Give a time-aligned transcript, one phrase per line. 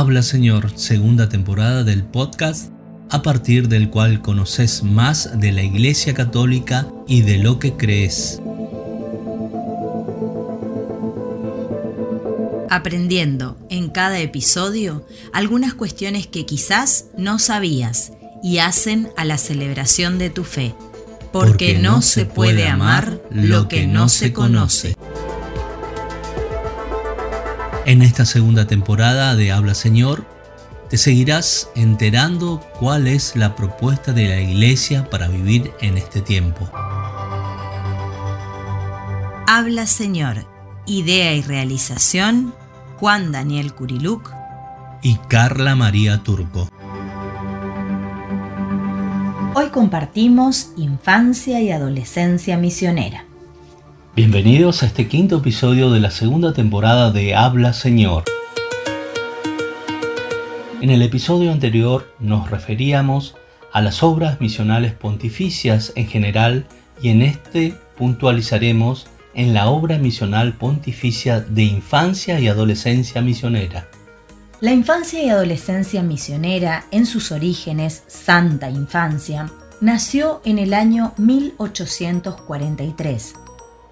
[0.00, 2.72] Habla Señor, segunda temporada del podcast,
[3.10, 8.40] a partir del cual conoces más de la Iglesia Católica y de lo que crees.
[12.70, 18.12] Aprendiendo en cada episodio algunas cuestiones que quizás no sabías
[18.42, 20.74] y hacen a la celebración de tu fe.
[21.30, 24.96] Porque, no se puede amar lo que no se conoce.
[27.90, 30.24] En esta segunda temporada de Habla Señor,
[30.88, 36.70] te seguirás enterando cuál es la propuesta de la Iglesia para vivir en este tiempo.
[39.48, 40.46] Habla Señor,
[40.86, 42.54] idea y realización,
[42.98, 44.32] Juan Daniel Curiluc
[45.02, 46.68] y Carla María Turco.
[49.56, 53.24] Hoy compartimos Infancia y Adolescencia Misionera.
[54.22, 58.24] Bienvenidos a este quinto episodio de la segunda temporada de Habla Señor.
[60.82, 63.34] En el episodio anterior nos referíamos
[63.72, 66.66] a las obras misionales pontificias en general
[67.00, 73.88] y en este puntualizaremos en la obra misional pontificia de infancia y adolescencia misionera.
[74.60, 83.32] La infancia y adolescencia misionera, en sus orígenes Santa Infancia, nació en el año 1843.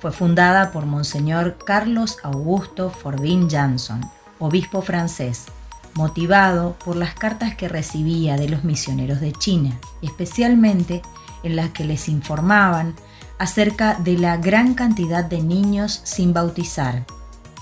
[0.00, 4.00] Fue fundada por Monseñor Carlos Augusto Forbin Janson,
[4.38, 5.46] obispo francés,
[5.94, 11.02] motivado por las cartas que recibía de los misioneros de China, especialmente
[11.42, 12.94] en las que les informaban
[13.38, 17.04] acerca de la gran cantidad de niños sin bautizar,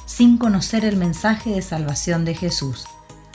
[0.04, 2.86] sin conocer el mensaje de salvación de Jesús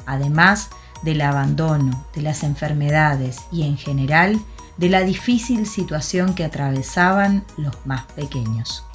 [0.06, 0.70] además
[1.04, 4.40] del abandono, de las enfermedades y en general
[4.78, 8.86] de la difícil situación que atravesaban los más pequeños.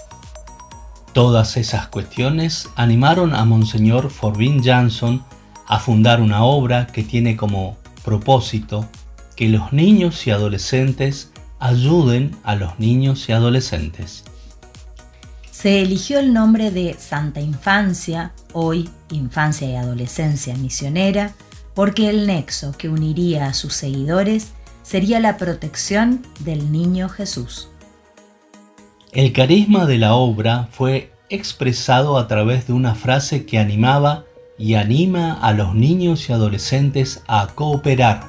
[1.17, 5.25] Todas esas cuestiones animaron a Monseñor Forbin Jansson
[5.67, 8.87] a fundar una obra que tiene como propósito
[9.35, 14.25] que los niños y adolescentes ayuden a los niños y adolescentes.
[15.51, 21.33] Se eligió el nombre de Santa Infancia, hoy Infancia y Adolescencia Misionera,
[21.75, 24.49] porque el nexo que uniría a sus seguidores
[24.83, 27.71] sería la protección del niño Jesús.
[29.17, 34.25] El carisma de la obra fue expresado a través de una frase que animaba
[34.59, 38.25] y anima a los niños y adolescentes a cooperar.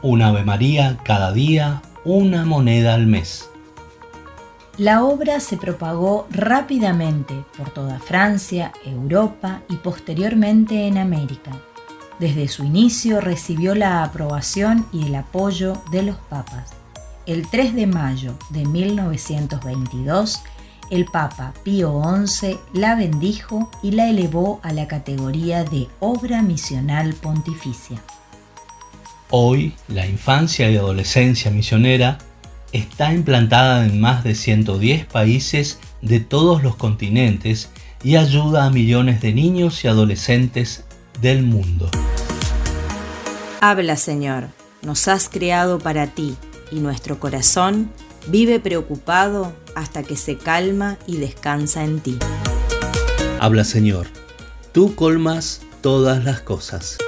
[0.00, 3.50] Un Ave María cada día, una moneda al mes.
[4.78, 11.50] La obra se propagó rápidamente por toda Francia, Europa y posteriormente en América.
[12.18, 16.83] Desde su inicio recibió la aprobación y el apoyo de los papas.
[17.26, 20.42] El 3 de mayo de 1922,
[20.90, 27.14] el Papa Pío XI la bendijo y la elevó a la categoría de obra misional
[27.14, 28.02] pontificia.
[29.30, 32.18] Hoy, la infancia y adolescencia misionera
[32.72, 37.70] está implantada en más de 110 países de todos los continentes
[38.02, 40.84] y ayuda a millones de niños y adolescentes
[41.22, 41.90] del mundo.
[43.62, 44.48] Habla Señor,
[44.82, 46.36] nos has creado para ti
[46.74, 47.90] y nuestro corazón
[48.26, 52.18] vive preocupado hasta que se calma y descansa en ti.
[53.40, 54.08] Habla Señor,
[54.72, 56.98] tú colmas todas las cosas.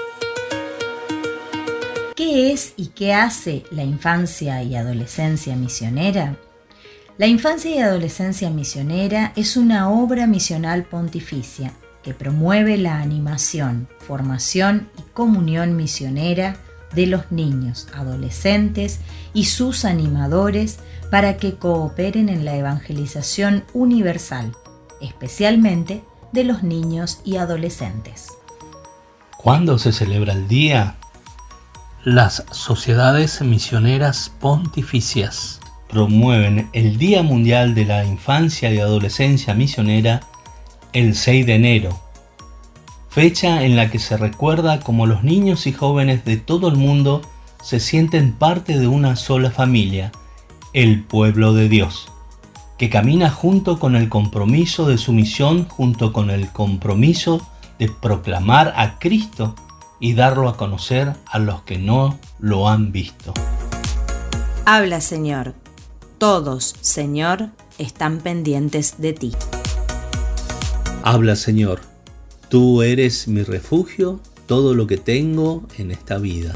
[2.15, 6.37] ¿Qué es y qué hace la infancia y adolescencia misionera?
[7.19, 11.73] La infancia y adolescencia misionera es una obra misional pontificia
[12.03, 16.57] que promueve la animación, formación y comunión misionera
[16.97, 18.99] de los niños, adolescentes
[19.33, 20.81] y sus animadores
[21.11, 24.53] para que cooperen en la evangelización universal,
[25.01, 26.03] especialmente
[26.33, 28.27] de los niños y adolescentes.
[29.37, 30.97] ¿Cuándo se celebra el día?
[32.03, 40.21] Las sociedades misioneras pontificias promueven el Día Mundial de la Infancia y Adolescencia Misionera
[40.93, 42.01] el 6 de enero,
[43.17, 47.23] fecha en la que se recuerda cómo los niños y jóvenes de todo el mundo
[47.63, 50.13] se sienten parte de una sola familia,
[50.75, 52.13] el pueblo de Dios,
[52.77, 57.41] que camina junto con el compromiso de su misión, junto con el compromiso
[57.79, 59.55] de proclamar a Cristo
[59.99, 63.33] y darlo a conocer a los que no lo han visto.
[64.67, 65.55] Habla Señor,
[66.19, 67.49] todos, Señor,
[67.79, 69.33] están pendientes de ti.
[71.03, 71.96] Habla Señor,
[72.57, 76.55] tú eres mi refugio, todo lo que tengo en esta vida.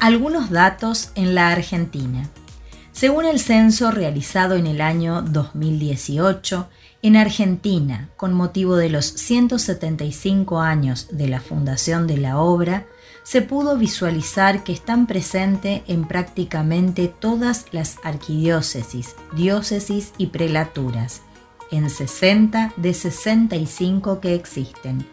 [0.00, 2.28] Algunos datos en la Argentina.
[2.90, 6.68] Según el censo realizado en el año 2018,
[7.02, 12.88] En Argentina, con motivo de los 175 años de la fundación de la obra,
[13.22, 21.22] se pudo visualizar que están presentes en prácticamente todas las arquidiócesis, diócesis y prelaturas,
[21.70, 25.06] en 60 de 65 que existen,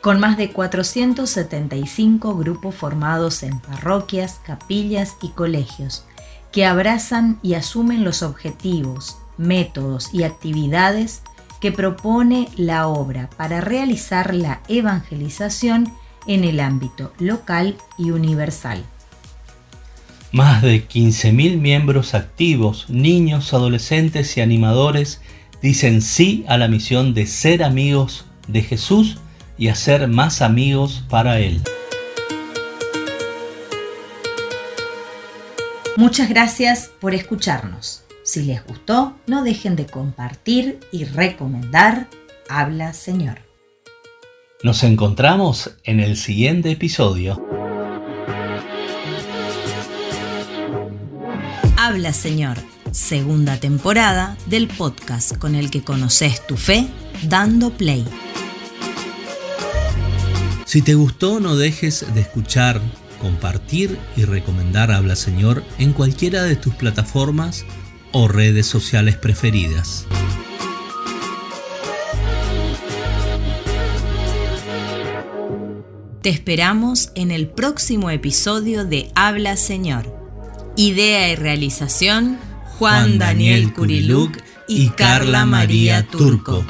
[0.00, 6.04] con más de 475 grupos formados en parroquias, capillas y colegios,
[6.52, 11.22] que abrazan y asumen los objetivos, métodos y actividades
[11.60, 15.92] que propone la obra para realizar la evangelización
[16.26, 18.84] en el ámbito local y universal.
[20.32, 25.20] Más de 15.000 miembros activos, niños, adolescentes y animadores
[25.62, 29.18] dicen sí a la misión de ser amigos de Jesús
[29.58, 31.60] y hacer más amigos para Él.
[35.96, 38.02] Muchas gracias por escucharnos.
[38.22, 42.08] Si les gustó, no dejen de compartir y recomendar
[42.48, 43.38] Habla Señor.
[44.62, 47.42] Nos encontramos en el siguiente episodio.
[51.78, 52.58] Habla Señor,
[52.92, 56.88] segunda temporada del podcast con el que conoces tu fe
[57.28, 58.06] dando play.
[60.64, 62.80] Si te gustó, no dejes de escuchar,
[63.20, 67.64] compartir y recomendar Habla Señor en cualquiera de tus plataformas
[68.12, 70.06] o redes sociales preferidas.
[76.26, 80.12] Te esperamos en el próximo episodio de Habla Señor.
[80.74, 82.38] Idea y realización
[82.78, 84.36] Juan, Daniel Curiluc
[84.68, 86.64] y Carla María Turco.